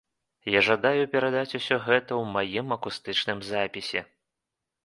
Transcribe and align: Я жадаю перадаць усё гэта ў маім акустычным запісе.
Я 0.53 0.61
жадаю 0.67 1.03
перадаць 1.11 1.57
усё 1.59 1.75
гэта 1.89 2.11
ў 2.21 2.23
маім 2.39 2.67
акустычным 2.77 3.45
запісе. 3.51 4.01